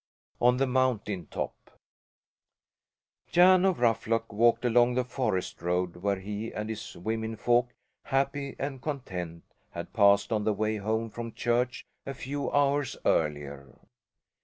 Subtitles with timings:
[0.41, 1.53] ON THE MOUNTAIN TOP
[3.31, 7.69] Jan of Ruffluck walked along the forest road where he and his womenfolk,
[8.05, 13.75] happy and content, had passed on the way home from church a few hours earlier.